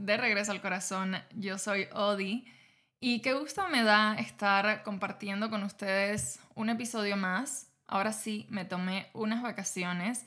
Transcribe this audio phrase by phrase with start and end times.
[0.00, 1.16] de Regreso al Corazón.
[1.34, 2.46] Yo soy Odi
[3.00, 7.70] y qué gusto me da estar compartiendo con ustedes un episodio más.
[7.86, 10.26] Ahora sí, me tomé unas vacaciones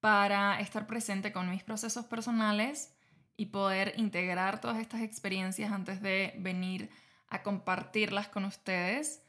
[0.00, 2.94] para estar presente con mis procesos personales
[3.36, 6.90] y poder integrar todas estas experiencias antes de venir
[7.28, 9.22] a compartirlas con ustedes.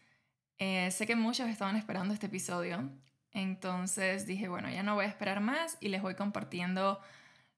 [0.58, 2.90] Eh, sé que muchos estaban esperando este episodio,
[3.32, 7.02] entonces dije, bueno, ya no voy a esperar más y les voy compartiendo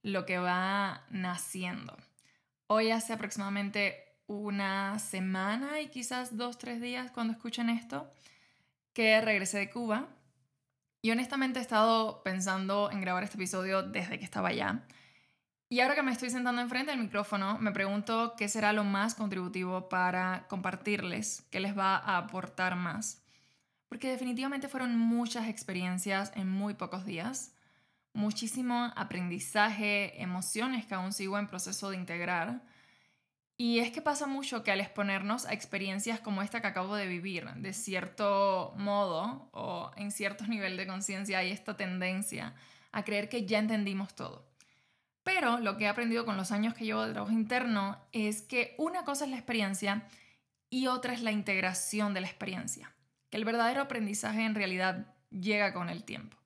[0.01, 1.95] lo que va naciendo.
[2.75, 8.11] Hoy hace aproximadamente una semana y quizás dos, tres días cuando escuchen esto,
[8.93, 10.07] que regresé de Cuba.
[11.03, 14.87] Y honestamente he estado pensando en grabar este episodio desde que estaba allá.
[15.69, 19.13] Y ahora que me estoy sentando enfrente del micrófono, me pregunto qué será lo más
[19.13, 23.23] contributivo para compartirles, qué les va a aportar más
[23.93, 27.52] porque definitivamente fueron muchas experiencias en muy pocos días,
[28.13, 32.63] muchísimo aprendizaje, emociones que aún sigo en proceso de integrar.
[33.57, 37.07] Y es que pasa mucho que al exponernos a experiencias como esta que acabo de
[37.07, 42.55] vivir, de cierto modo o en ciertos niveles de conciencia hay esta tendencia
[42.91, 44.47] a creer que ya entendimos todo.
[45.23, 48.75] Pero lo que he aprendido con los años que llevo de trabajo interno es que
[48.77, 50.07] una cosa es la experiencia
[50.69, 52.93] y otra es la integración de la experiencia
[53.33, 56.37] que el verdadero aprendizaje en realidad llega con el tiempo.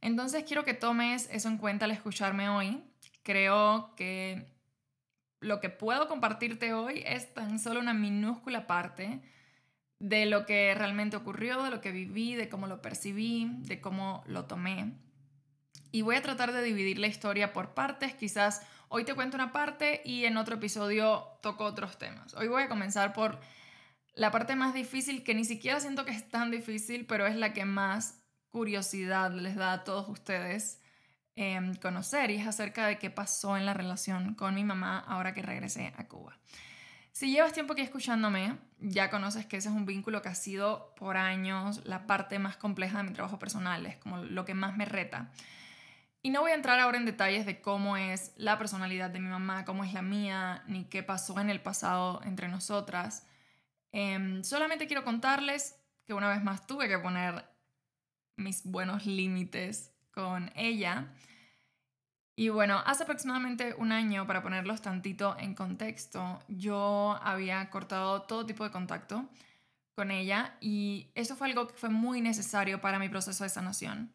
[0.00, 2.82] Entonces quiero que tomes eso en cuenta al escucharme hoy.
[3.22, 4.46] Creo que
[5.40, 9.20] lo que puedo compartirte hoy es tan solo una minúscula parte
[9.98, 14.24] de lo que realmente ocurrió, de lo que viví, de cómo lo percibí, de cómo
[14.26, 14.92] lo tomé.
[15.92, 18.14] Y voy a tratar de dividir la historia por partes.
[18.14, 22.34] Quizás hoy te cuento una parte y en otro episodio toco otros temas.
[22.34, 23.40] Hoy voy a comenzar por
[24.14, 27.52] la parte más difícil, que ni siquiera siento que es tan difícil, pero es la
[27.52, 28.19] que más
[28.50, 30.80] curiosidad les da a todos ustedes
[31.36, 35.32] em, conocer y es acerca de qué pasó en la relación con mi mamá ahora
[35.32, 36.36] que regresé a Cuba.
[37.12, 40.94] Si llevas tiempo aquí escuchándome, ya conoces que ese es un vínculo que ha sido
[40.96, 44.76] por años la parte más compleja de mi trabajo personal, es como lo que más
[44.76, 45.30] me reta.
[46.22, 49.28] Y no voy a entrar ahora en detalles de cómo es la personalidad de mi
[49.28, 53.26] mamá, cómo es la mía, ni qué pasó en el pasado entre nosotras.
[53.92, 57.44] Em, solamente quiero contarles que una vez más tuve que poner
[58.40, 61.12] mis buenos límites con ella.
[62.36, 68.46] Y bueno, hace aproximadamente un año, para ponerlos tantito en contexto, yo había cortado todo
[68.46, 69.28] tipo de contacto
[69.94, 74.12] con ella y eso fue algo que fue muy necesario para mi proceso de sanación.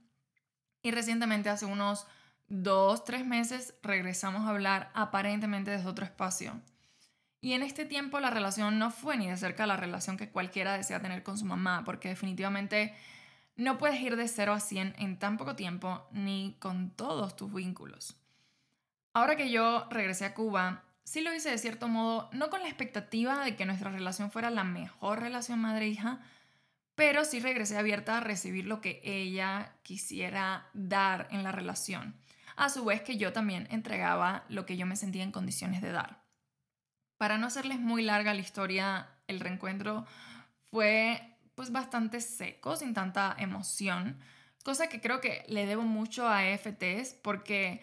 [0.81, 2.07] Y recientemente, hace unos
[2.47, 6.59] dos, tres meses, regresamos a hablar aparentemente desde otro espacio.
[7.41, 10.77] Y en este tiempo la relación no fue ni de cerca la relación que cualquiera
[10.77, 12.95] desea tener con su mamá, porque definitivamente
[13.55, 17.53] no puedes ir de 0 a 100 en tan poco tiempo ni con todos tus
[17.53, 18.15] vínculos.
[19.13, 22.67] Ahora que yo regresé a Cuba, sí lo hice de cierto modo, no con la
[22.67, 26.19] expectativa de que nuestra relación fuera la mejor relación madre-hija,
[26.95, 32.15] pero sí regresé abierta a recibir lo que ella quisiera dar en la relación,
[32.55, 35.91] a su vez que yo también entregaba lo que yo me sentía en condiciones de
[35.91, 36.23] dar.
[37.17, 40.05] Para no hacerles muy larga la historia, el reencuentro
[40.71, 44.19] fue pues bastante seco, sin tanta emoción,
[44.63, 47.81] cosa que creo que le debo mucho a EFTs porque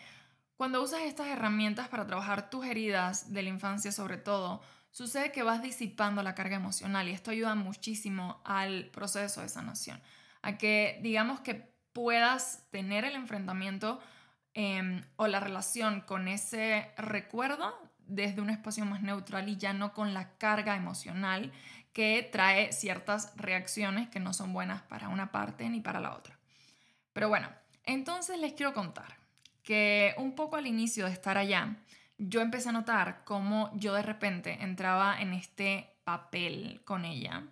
[0.57, 5.43] cuando usas estas herramientas para trabajar tus heridas de la infancia sobre todo, sucede que
[5.43, 10.01] vas disipando la carga emocional y esto ayuda muchísimo al proceso de sanación,
[10.43, 14.01] a que digamos que puedas tener el enfrentamiento
[14.55, 17.75] em, o la relación con ese recuerdo
[18.07, 21.53] desde un espacio más neutral y ya no con la carga emocional
[21.93, 26.39] que trae ciertas reacciones que no son buenas para una parte ni para la otra.
[27.13, 27.49] Pero bueno,
[27.85, 29.17] entonces les quiero contar
[29.63, 31.77] que un poco al inicio de estar allá,
[32.19, 37.45] yo empecé a notar cómo yo de repente entraba en este papel con ella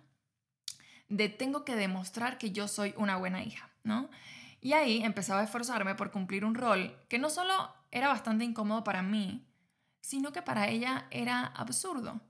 [1.11, 4.09] de tengo que demostrar que yo soy una buena hija, ¿no?
[4.61, 8.83] Y ahí empezaba a esforzarme por cumplir un rol que no solo era bastante incómodo
[8.83, 9.45] para mí,
[9.99, 12.21] sino que para ella era absurdo,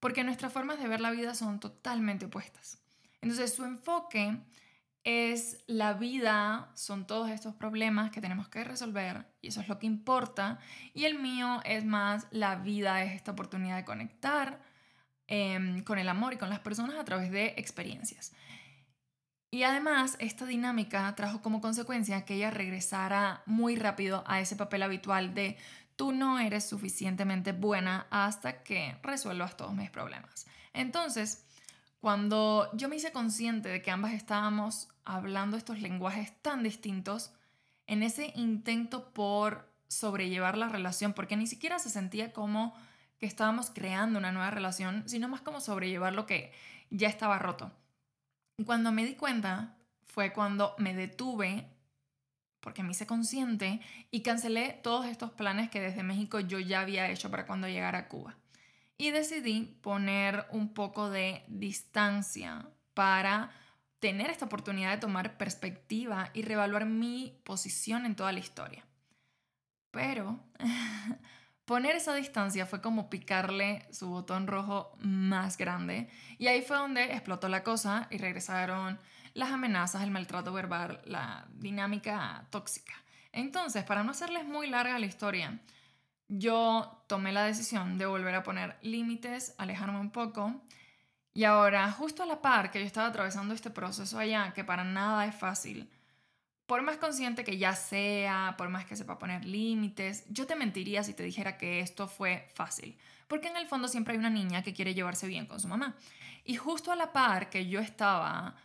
[0.00, 2.78] porque nuestras formas de ver la vida son totalmente opuestas.
[3.20, 4.38] Entonces su enfoque
[5.04, 9.78] es la vida, son todos estos problemas que tenemos que resolver y eso es lo
[9.78, 10.58] que importa.
[10.94, 14.60] Y el mío es más, la vida es esta oportunidad de conectar
[15.26, 18.32] em, con el amor y con las personas a través de experiencias.
[19.50, 24.82] Y además, esta dinámica trajo como consecuencia que ella regresara muy rápido a ese papel
[24.82, 25.56] habitual de
[25.98, 30.46] tú no eres suficientemente buena hasta que resuelvas todos mis problemas.
[30.72, 31.44] Entonces,
[32.00, 37.32] cuando yo me hice consciente de que ambas estábamos hablando estos lenguajes tan distintos,
[37.88, 42.76] en ese intento por sobrellevar la relación, porque ni siquiera se sentía como
[43.18, 46.52] que estábamos creando una nueva relación, sino más como sobrellevar lo que
[46.90, 47.72] ya estaba roto.
[48.64, 49.74] Cuando me di cuenta
[50.04, 51.68] fue cuando me detuve,
[52.60, 57.10] porque me hice consciente, y cancelé todos estos planes que desde México yo ya había
[57.10, 58.36] hecho para cuando llegara a Cuba.
[58.96, 63.50] Y decidí poner un poco de distancia para
[64.00, 68.84] tener esta oportunidad de tomar perspectiva y reevaluar mi posición en toda la historia.
[69.90, 70.40] Pero
[71.64, 76.08] poner esa distancia fue como picarle su botón rojo más grande
[76.38, 78.98] y ahí fue donde explotó la cosa y regresaron
[79.38, 82.94] las amenazas, el maltrato verbal, la dinámica tóxica.
[83.30, 85.60] Entonces, para no hacerles muy larga la historia,
[86.26, 90.60] yo tomé la decisión de volver a poner límites, alejarme un poco
[91.34, 94.82] y ahora, justo a la par que yo estaba atravesando este proceso allá, que para
[94.82, 95.88] nada es fácil,
[96.66, 101.04] por más consciente que ya sea, por más que sepa poner límites, yo te mentiría
[101.04, 102.98] si te dijera que esto fue fácil,
[103.28, 105.94] porque en el fondo siempre hay una niña que quiere llevarse bien con su mamá.
[106.44, 108.56] Y justo a la par que yo estaba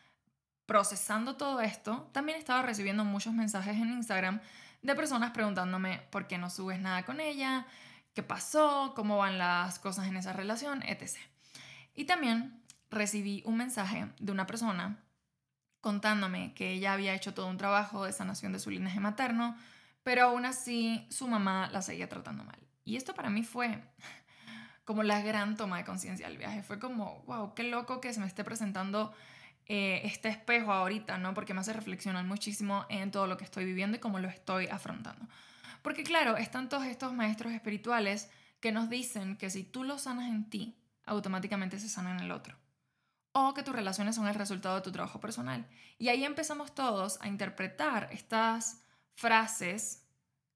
[0.66, 4.40] procesando todo esto, también estaba recibiendo muchos mensajes en Instagram
[4.82, 7.66] de personas preguntándome por qué no subes nada con ella,
[8.14, 11.18] qué pasó, cómo van las cosas en esa relación, etc.
[11.94, 15.00] Y también recibí un mensaje de una persona
[15.82, 19.58] contándome que ella había hecho todo un trabajo de sanación de su linaje materno,
[20.04, 22.58] pero aún así su mamá la seguía tratando mal.
[22.86, 23.82] Y esto para mí fue
[24.86, 26.64] como la gran toma de conciencia del viaje.
[26.64, 29.14] Fue como, wow, qué loco que se me esté presentando
[29.68, 31.34] eh, este espejo ahorita, ¿no?
[31.34, 34.68] Porque me hace reflexionar muchísimo en todo lo que estoy viviendo y cómo lo estoy
[34.68, 35.28] afrontando.
[35.82, 38.30] Porque claro, están todos estos maestros espirituales
[38.60, 42.32] que nos dicen que si tú lo sanas en ti, automáticamente se sana en el
[42.32, 42.58] otro
[43.34, 45.68] o que tus relaciones son el resultado de tu trabajo personal.
[45.98, 48.82] Y ahí empezamos todos a interpretar estas
[49.16, 50.06] frases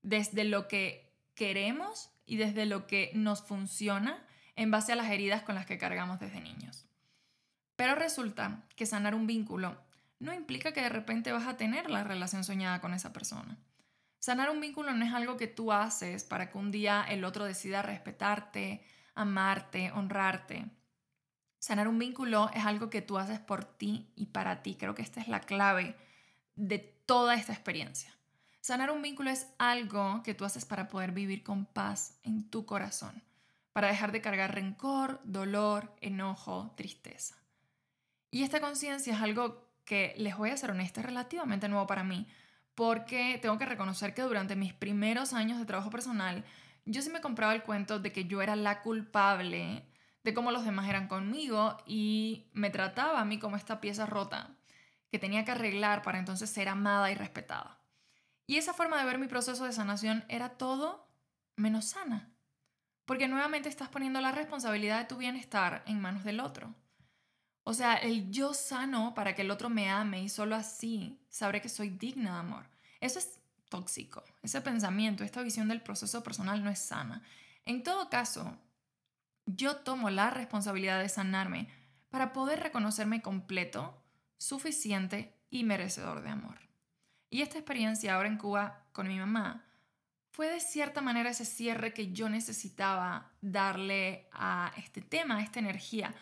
[0.04, 4.24] desde lo que queremos y desde lo que nos funciona
[4.56, 6.87] en base a las heridas con las que cargamos desde niños.
[7.78, 9.78] Pero resulta que sanar un vínculo
[10.20, 13.56] no implica que de repente vas a tener la relación soñada con esa persona.
[14.20, 17.46] Sanar un vínculo no es algo que tú haces para que un día el otro
[17.46, 18.84] decida respetarte,
[19.14, 20.66] amarte, honrarte.
[21.60, 24.76] Sanar un vínculo es algo que tú haces por ti y para ti.
[24.76, 25.96] Creo que esta es la clave
[26.56, 28.12] de toda esta experiencia.
[28.60, 32.66] Sanar un vínculo es algo que tú haces para poder vivir con paz en tu
[32.66, 33.24] corazón,
[33.72, 37.36] para dejar de cargar rencor, dolor, enojo, tristeza.
[38.30, 42.04] Y esta conciencia es algo que, les voy a ser honesta, es relativamente nuevo para
[42.04, 42.28] mí,
[42.76, 46.44] porque tengo que reconocer que durante mis primeros años de trabajo personal,
[46.86, 49.88] yo sí me compraba el cuento de que yo era la culpable
[50.24, 54.58] de cómo los demás eran conmigo y me trataba a mí como esta pieza rota
[55.10, 57.80] que tenía que arreglar para entonces ser amada y respetada.
[58.46, 61.10] Y esa forma de ver mi proceso de sanación era todo
[61.56, 62.30] menos sana,
[63.06, 66.76] porque nuevamente estás poniendo la responsabilidad de tu bienestar en manos del otro.
[67.70, 71.62] O sea, el yo sano para que el otro me ame y solo así sabré
[71.62, 72.66] que soy digna de amor.
[73.02, 74.24] Eso es tóxico.
[74.42, 77.24] Ese pensamiento, esta visión del proceso personal no es sana.
[77.66, 78.58] En todo caso,
[79.46, 81.68] yo tomo la responsabilidad de sanarme
[82.10, 84.02] para poder reconocerme completo,
[84.38, 86.60] suficiente y merecedor de amor.
[87.30, 89.66] Y esta experiencia ahora en Cuba con mi mamá
[90.32, 95.60] fue de cierta manera ese cierre que yo necesitaba darle a este tema, a esta
[95.60, 96.16] energía,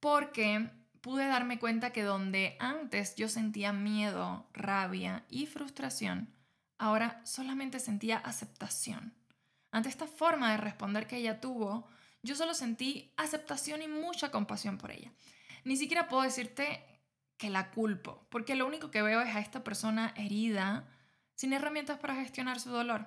[0.00, 6.32] porque pude darme cuenta que donde antes yo sentía miedo, rabia y frustración,
[6.78, 9.12] ahora solamente sentía aceptación.
[9.72, 11.86] Ante esta forma de responder que ella tuvo,
[12.22, 15.12] yo solo sentí aceptación y mucha compasión por ella.
[15.64, 16.84] Ni siquiera puedo decirte
[17.36, 20.88] que la culpo, porque lo único que veo es a esta persona herida,
[21.34, 23.06] sin herramientas para gestionar su dolor.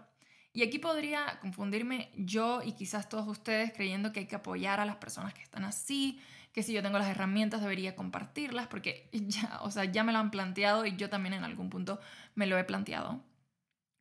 [0.51, 4.85] Y aquí podría confundirme yo y quizás todos ustedes creyendo que hay que apoyar a
[4.85, 6.21] las personas que están así,
[6.55, 10.19] que si yo tengo las herramientas debería compartirlas, porque ya, o sea, ya me lo
[10.19, 11.99] han planteado y yo también en algún punto
[12.33, 13.21] me lo he planteado.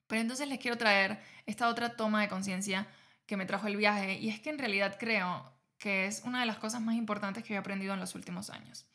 [0.07, 2.87] Pero entonces les quiero traer esta otra toma de conciencia
[3.27, 6.47] que me trajo el viaje y es que en realidad creo que es una de
[6.47, 8.87] las cosas más importantes que he aprendido en los últimos años.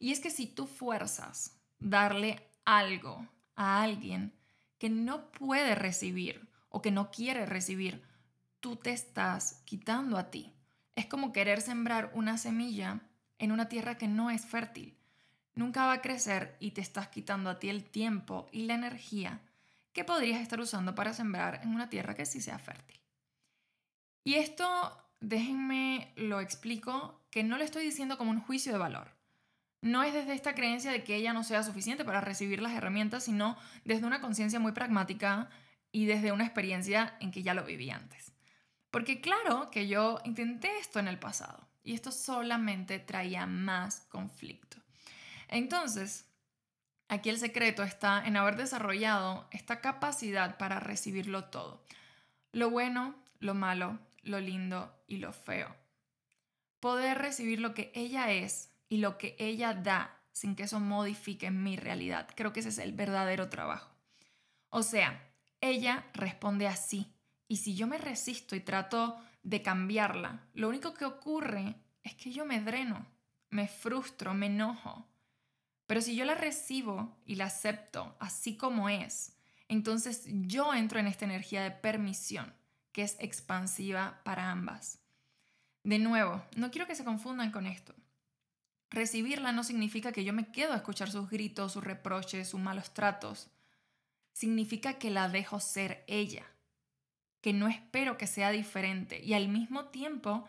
[0.00, 4.32] Y es que si tú fuerzas darle algo a alguien
[4.78, 8.02] que no puede recibir o que no quiere recibir,
[8.58, 10.55] tú te estás quitando a ti.
[10.96, 13.00] Es como querer sembrar una semilla
[13.38, 14.96] en una tierra que no es fértil.
[15.54, 19.40] Nunca va a crecer y te estás quitando a ti el tiempo y la energía
[19.92, 23.00] que podrías estar usando para sembrar en una tierra que sí sea fértil.
[24.24, 24.66] Y esto,
[25.20, 29.14] déjenme lo explico, que no le estoy diciendo como un juicio de valor.
[29.82, 33.24] No es desde esta creencia de que ella no sea suficiente para recibir las herramientas,
[33.24, 35.48] sino desde una conciencia muy pragmática
[35.92, 38.35] y desde una experiencia en que ya lo viví antes.
[38.90, 44.78] Porque claro que yo intenté esto en el pasado y esto solamente traía más conflicto.
[45.48, 46.26] Entonces,
[47.08, 51.84] aquí el secreto está en haber desarrollado esta capacidad para recibirlo todo.
[52.52, 55.74] Lo bueno, lo malo, lo lindo y lo feo.
[56.80, 61.50] Poder recibir lo que ella es y lo que ella da sin que eso modifique
[61.50, 62.28] mi realidad.
[62.34, 63.90] Creo que ese es el verdadero trabajo.
[64.68, 65.22] O sea,
[65.60, 67.15] ella responde así.
[67.48, 72.32] Y si yo me resisto y trato de cambiarla, lo único que ocurre es que
[72.32, 73.06] yo me dreno,
[73.50, 75.06] me frustro, me enojo.
[75.86, 79.36] Pero si yo la recibo y la acepto así como es,
[79.68, 82.52] entonces yo entro en esta energía de permisión,
[82.92, 85.00] que es expansiva para ambas.
[85.84, 87.94] De nuevo, no quiero que se confundan con esto.
[88.90, 92.94] Recibirla no significa que yo me quedo a escuchar sus gritos, sus reproches, sus malos
[92.94, 93.48] tratos.
[94.32, 96.44] Significa que la dejo ser ella,
[97.46, 100.48] que no espero que sea diferente y al mismo tiempo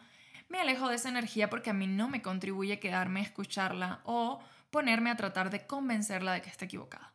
[0.50, 4.40] me alejo de esa energía porque a mí no me contribuye quedarme a escucharla o
[4.72, 7.14] ponerme a tratar de convencerla de que está equivocada.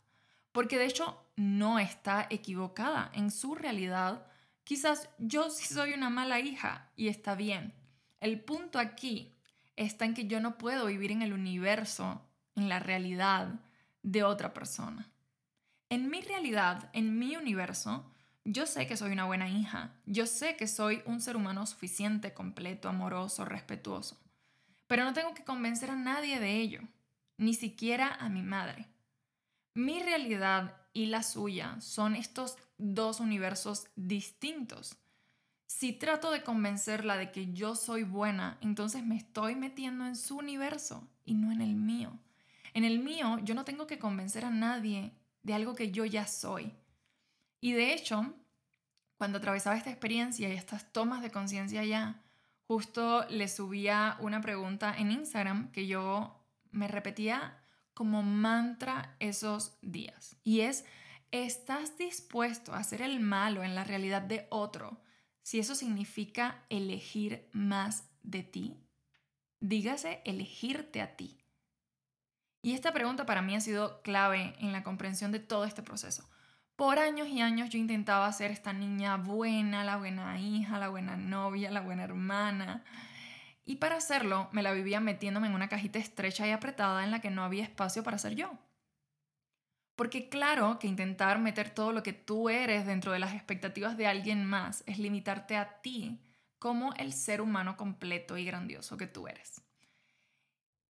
[0.53, 3.11] Porque de hecho no está equivocada.
[3.13, 4.25] En su realidad,
[4.63, 7.75] quizás yo sí soy una mala hija y está bien.
[8.21, 9.35] El punto aquí
[9.75, 12.25] está en que yo no puedo vivir en el universo,
[12.55, 13.49] en la realidad
[14.05, 15.11] de otra persona.
[15.89, 18.13] En mi realidad, en mi universo,
[18.45, 22.35] yo sé que soy una buena hija, yo sé que soy un ser humano suficiente,
[22.35, 24.19] completo, amoroso, respetuoso,
[24.87, 26.81] pero no tengo que convencer a nadie de ello,
[27.37, 28.89] ni siquiera a mi madre.
[29.75, 34.97] Mi realidad y la suya son estos dos universos distintos.
[35.67, 40.37] Si trato de convencerla de que yo soy buena, entonces me estoy metiendo en su
[40.37, 42.19] universo y no en el mío.
[42.75, 46.27] En el mío yo no tengo que convencer a nadie de algo que yo ya
[46.27, 46.73] soy.
[47.63, 48.35] Y de hecho,
[49.17, 52.21] cuando atravesaba esta experiencia y estas tomas de conciencia ya,
[52.67, 57.63] justo le subía una pregunta en Instagram que yo me repetía
[57.95, 60.37] como mantra esos días.
[60.43, 60.85] Y es,
[61.31, 65.01] ¿estás dispuesto a hacer el malo en la realidad de otro
[65.43, 68.77] si eso significa elegir más de ti?
[69.61, 71.39] Dígase elegirte a ti.
[72.61, 76.29] Y esta pregunta para mí ha sido clave en la comprensión de todo este proceso.
[76.77, 81.17] Por años y años yo intentaba ser esta niña buena, la buena hija, la buena
[81.17, 82.83] novia, la buena hermana,
[83.65, 87.21] y para hacerlo, me la vivía metiéndome en una cajita estrecha y apretada en la
[87.21, 88.59] que no había espacio para ser yo.
[89.95, 94.07] Porque claro que intentar meter todo lo que tú eres dentro de las expectativas de
[94.07, 96.19] alguien más es limitarte a ti
[96.59, 99.63] como el ser humano completo y grandioso que tú eres.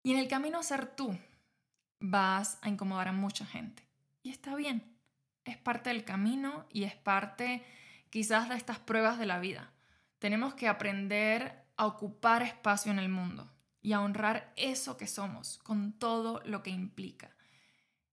[0.02, 1.16] Y en el camino a ser tú,
[2.00, 3.86] vas a incomodar a mucha gente.
[4.22, 4.91] Y está bien,
[5.44, 7.64] es parte del camino y es parte
[8.10, 9.72] quizás de estas pruebas de la vida.
[10.18, 15.58] Tenemos que aprender a ocupar espacio en el mundo y a honrar eso que somos
[15.58, 17.34] con todo lo que implica.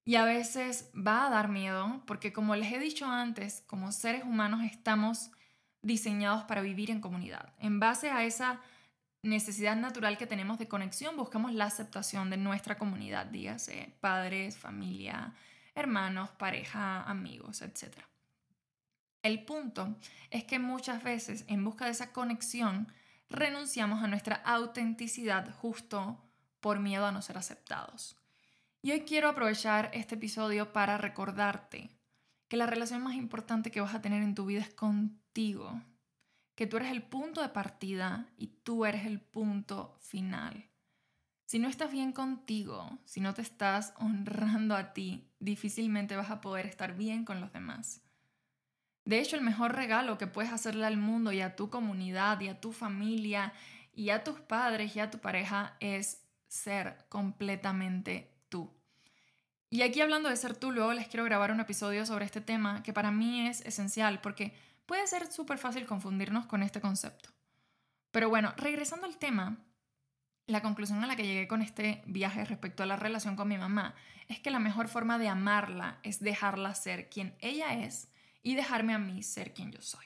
[0.06, 4.24] Y a veces va a dar miedo porque como les he dicho antes, como seres
[4.24, 5.32] humanos estamos
[5.82, 7.54] diseñados para vivir en comunidad.
[7.60, 8.60] En base a esa
[9.22, 15.36] necesidad natural que tenemos de conexión, buscamos la aceptación de nuestra comunidad, dígase padres, familia,
[15.80, 17.98] hermanos, pareja, amigos, etc.
[19.22, 19.98] El punto
[20.30, 22.92] es que muchas veces en busca de esa conexión
[23.30, 26.18] renunciamos a nuestra autenticidad justo
[26.60, 28.18] por miedo a no ser aceptados.
[28.82, 31.90] Y hoy quiero aprovechar este episodio para recordarte
[32.48, 35.82] que la relación más importante que vas a tener en tu vida es contigo,
[36.56, 40.70] que tú eres el punto de partida y tú eres el punto final.
[41.50, 46.42] Si no estás bien contigo, si no te estás honrando a ti, difícilmente vas a
[46.42, 48.04] poder estar bien con los demás.
[49.04, 52.50] De hecho, el mejor regalo que puedes hacerle al mundo y a tu comunidad y
[52.50, 53.52] a tu familia
[53.96, 58.72] y a tus padres y a tu pareja es ser completamente tú.
[59.72, 62.84] Y aquí hablando de ser tú, luego les quiero grabar un episodio sobre este tema
[62.84, 64.54] que para mí es esencial porque
[64.86, 67.32] puede ser súper fácil confundirnos con este concepto.
[68.12, 69.58] Pero bueno, regresando al tema,
[70.50, 73.58] la conclusión a la que llegué con este viaje respecto a la relación con mi
[73.58, 73.94] mamá
[74.28, 78.10] es que la mejor forma de amarla es dejarla ser quien ella es
[78.42, 80.06] y dejarme a mí ser quien yo soy.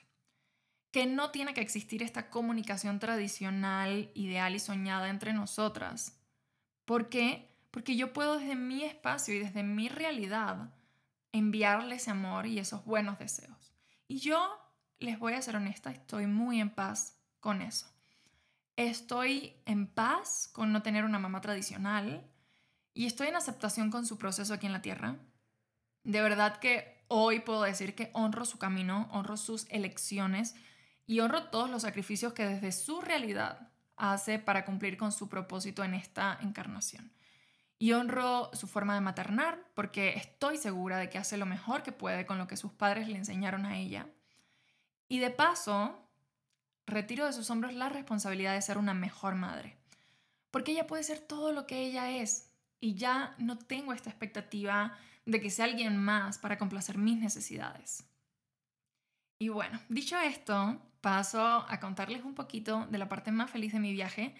[0.92, 6.20] Que no tiene que existir esta comunicación tradicional, ideal y soñada entre nosotras.
[6.84, 7.50] ¿Por qué?
[7.72, 10.74] Porque yo puedo desde mi espacio y desde mi realidad
[11.32, 13.74] enviarle ese amor y esos buenos deseos.
[14.10, 14.60] Y yo,
[15.00, 17.93] les voy a ser honesta, estoy muy en paz con eso.
[18.76, 22.28] Estoy en paz con no tener una mamá tradicional
[22.96, 25.18] y estoy en aceptación con su proceso aquí en la Tierra.
[26.04, 30.56] De verdad que hoy puedo decir que honro su camino, honro sus elecciones
[31.06, 35.84] y honro todos los sacrificios que desde su realidad hace para cumplir con su propósito
[35.84, 37.14] en esta encarnación.
[37.78, 41.92] Y honro su forma de maternar porque estoy segura de que hace lo mejor que
[41.92, 44.08] puede con lo que sus padres le enseñaron a ella.
[45.08, 46.03] Y de paso,
[46.86, 49.78] retiro de sus hombros la responsabilidad de ser una mejor madre.
[50.52, 52.52] Porque ella puede ser todo lo que ella es.
[52.80, 58.06] Y ya no tengo esta expectativa de que sea alguien más para complacer mis necesidades.
[59.40, 63.80] Y bueno, dicho esto, paso a contarles un poquito de la parte más feliz de
[63.80, 64.36] mi viaje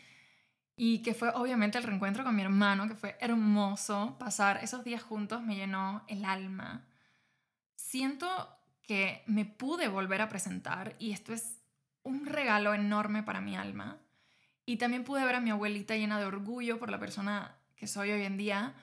[0.76, 4.18] y que fue obviamente el reencuentro con mi hermano, que fue hermoso.
[4.18, 6.86] Pasar esos días juntos me llenó el alma.
[7.76, 8.28] Siento
[8.82, 11.63] que me pude volver a presentar y esto es
[12.04, 13.98] un regalo enorme para mi alma.
[14.66, 18.12] Y también pude ver a mi abuelita llena de orgullo por la persona que soy
[18.12, 18.76] hoy en día.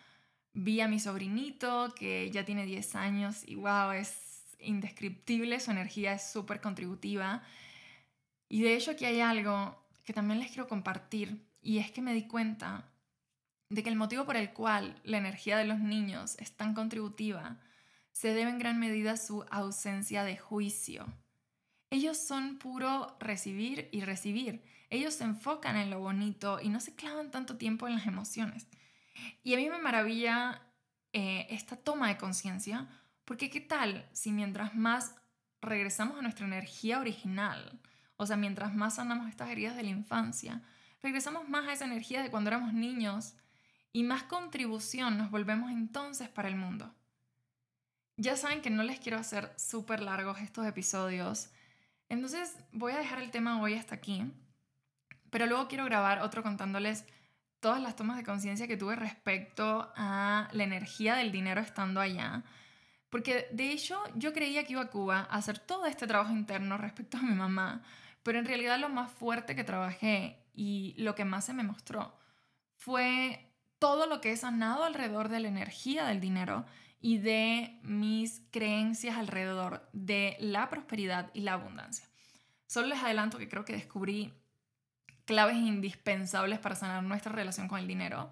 [0.53, 6.13] Vi a mi sobrinito que ya tiene 10 años y wow, es indescriptible, su energía
[6.13, 7.43] es súper contributiva.
[8.49, 12.15] Y de hecho aquí hay algo que también les quiero compartir y es que me
[12.15, 12.91] di cuenta
[13.69, 17.59] de que el motivo por el cual la energía de los niños es tan contributiva
[18.13, 21.07] se debe en gran medida a su ausencia de juicio.
[21.91, 24.63] Ellos son puro recibir y recibir.
[24.91, 28.67] Ellos se enfocan en lo bonito y no se clavan tanto tiempo en las emociones.
[29.43, 30.63] Y a mí me maravilla
[31.13, 32.89] eh, esta toma de conciencia,
[33.25, 35.15] porque ¿qué tal si mientras más
[35.61, 37.81] regresamos a nuestra energía original,
[38.17, 40.63] o sea, mientras más sanamos estas heridas de la infancia,
[41.03, 43.35] regresamos más a esa energía de cuando éramos niños
[43.93, 46.95] y más contribución nos volvemos entonces para el mundo.
[48.17, 51.51] Ya saben que no les quiero hacer súper largos estos episodios,
[52.11, 54.31] entonces voy a dejar el tema hoy hasta aquí,
[55.31, 57.07] pero luego quiero grabar otro contándoles
[57.61, 62.43] todas las tomas de conciencia que tuve respecto a la energía del dinero estando allá.
[63.11, 66.77] Porque de hecho yo creía que iba a Cuba a hacer todo este trabajo interno
[66.79, 67.83] respecto a mi mamá,
[68.23, 72.19] pero en realidad lo más fuerte que trabajé y lo que más se me mostró
[72.77, 76.67] fue todo lo que he sanado alrededor de la energía del dinero
[77.01, 82.10] y de mis creencias alrededor de la prosperidad y la abundancia.
[82.71, 84.33] Solo les adelanto que creo que descubrí
[85.25, 88.31] claves indispensables para sanar nuestra relación con el dinero.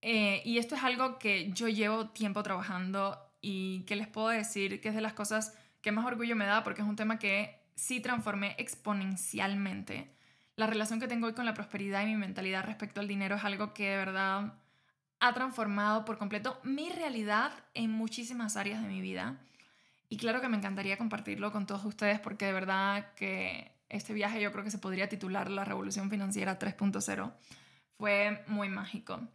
[0.00, 4.80] Eh, y esto es algo que yo llevo tiempo trabajando y que les puedo decir
[4.80, 7.58] que es de las cosas que más orgullo me da porque es un tema que
[7.74, 10.12] sí transformé exponencialmente
[10.56, 13.44] la relación que tengo hoy con la prosperidad y mi mentalidad respecto al dinero es
[13.44, 14.54] algo que de verdad
[15.20, 19.38] ha transformado por completo mi realidad en muchísimas áreas de mi vida.
[20.12, 24.42] Y claro que me encantaría compartirlo con todos ustedes porque de verdad que este viaje
[24.42, 27.32] yo creo que se podría titular La Revolución Financiera 3.0.
[27.96, 29.26] Fue muy mágico.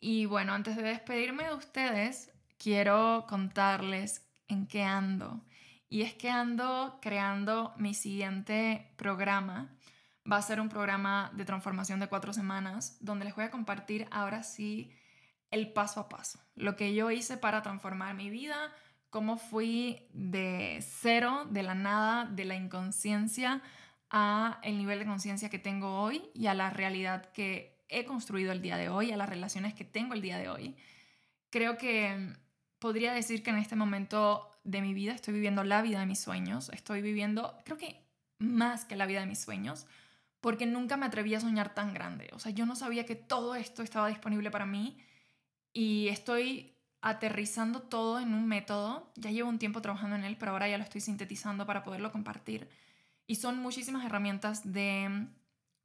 [0.00, 5.40] Y bueno, antes de despedirme de ustedes, quiero contarles en qué ando.
[5.88, 9.72] Y es que ando creando mi siguiente programa
[10.28, 14.08] va a ser un programa de transformación de cuatro semanas donde les voy a compartir
[14.10, 14.90] ahora sí
[15.52, 18.72] el paso a paso, lo que yo hice para transformar mi vida,
[19.14, 23.62] cómo fui de cero, de la nada, de la inconsciencia
[24.10, 28.50] a el nivel de conciencia que tengo hoy y a la realidad que he construido
[28.50, 30.74] el día de hoy, a las relaciones que tengo el día de hoy.
[31.50, 32.34] Creo que
[32.80, 36.18] podría decir que en este momento de mi vida estoy viviendo la vida de mis
[36.18, 38.04] sueños, estoy viviendo, creo que
[38.40, 39.86] más que la vida de mis sueños,
[40.40, 42.30] porque nunca me atreví a soñar tan grande.
[42.32, 44.98] O sea, yo no sabía que todo esto estaba disponible para mí
[45.72, 46.73] y estoy
[47.04, 49.12] aterrizando todo en un método.
[49.14, 52.10] Ya llevo un tiempo trabajando en él, pero ahora ya lo estoy sintetizando para poderlo
[52.10, 52.66] compartir.
[53.26, 55.28] Y son muchísimas herramientas de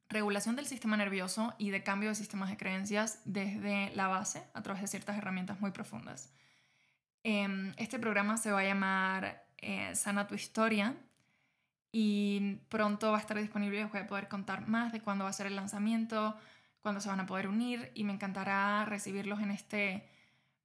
[0.08, 4.62] regulación del sistema nervioso y de cambio de sistemas de creencias desde la base a
[4.62, 6.32] través de ciertas herramientas muy profundas.
[7.22, 10.96] Em, este programa se va a llamar eh, Sana tu historia
[11.92, 15.30] y pronto va a estar disponible, os voy a poder contar más de cuándo va
[15.30, 16.34] a ser el lanzamiento,
[16.80, 20.08] cuándo se van a poder unir y me encantará recibirlos en este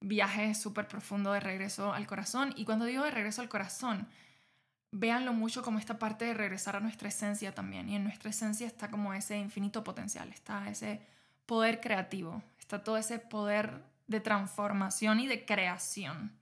[0.00, 2.52] viaje súper profundo de regreso al corazón.
[2.56, 4.06] Y cuando digo de regreso al corazón,
[4.90, 7.88] véanlo mucho como esta parte de regresar a nuestra esencia también.
[7.88, 11.00] Y en nuestra esencia está como ese infinito potencial, está ese
[11.46, 16.32] poder creativo, está todo ese poder de transformación y de creación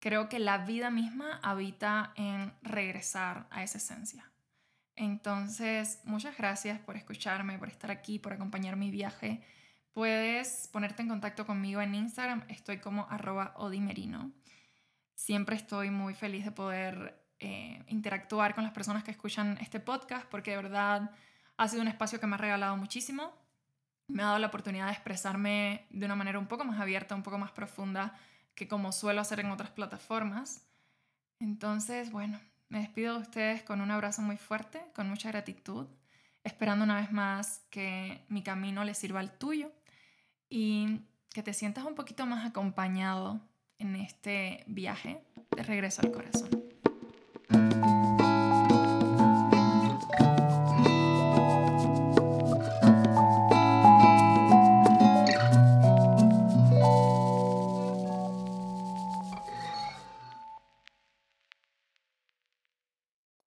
[0.00, 4.28] creo que la vida misma habita en regresar a esa esencia.
[4.96, 9.42] Entonces, muchas gracias por escucharme, por estar aquí, por acompañar mi viaje.
[9.92, 14.30] Puedes ponerte en contacto conmigo en Instagram, estoy como arroba odimerino.
[15.14, 20.26] Siempre estoy muy feliz de poder eh, interactuar con las personas que escuchan este podcast
[20.26, 21.10] porque de verdad
[21.56, 23.32] ha sido un espacio que me ha regalado muchísimo.
[24.06, 27.22] Me ha dado la oportunidad de expresarme de una manera un poco más abierta, un
[27.22, 28.14] poco más profunda
[28.54, 30.68] que como suelo hacer en otras plataformas.
[31.40, 35.88] Entonces, bueno, me despido de ustedes con un abrazo muy fuerte, con mucha gratitud,
[36.44, 39.72] esperando una vez más que mi camino le sirva al tuyo
[40.50, 41.00] y
[41.32, 43.40] que te sientas un poquito más acompañado
[43.78, 45.22] en este viaje
[45.56, 46.69] de regreso al corazón.